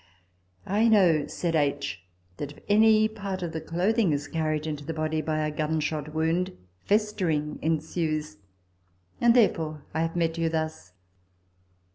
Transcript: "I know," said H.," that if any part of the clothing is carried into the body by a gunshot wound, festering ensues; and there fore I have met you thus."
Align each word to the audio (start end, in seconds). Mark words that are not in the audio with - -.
"I 0.65 0.87
know," 0.87 1.27
said 1.27 1.55
H.," 1.55 2.01
that 2.37 2.53
if 2.53 2.63
any 2.67 3.07
part 3.07 3.43
of 3.43 3.51
the 3.51 3.61
clothing 3.61 4.13
is 4.13 4.27
carried 4.27 4.65
into 4.65 4.83
the 4.83 4.95
body 4.95 5.21
by 5.21 5.45
a 5.45 5.51
gunshot 5.51 6.11
wound, 6.11 6.57
festering 6.85 7.59
ensues; 7.61 8.37
and 9.21 9.35
there 9.35 9.53
fore 9.53 9.85
I 9.93 10.01
have 10.01 10.15
met 10.15 10.39
you 10.39 10.49
thus." 10.49 10.93